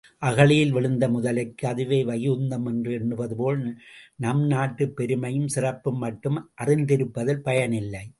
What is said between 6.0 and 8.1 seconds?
மட்டும் அறிந்திருப்பதில் பயனில்லை.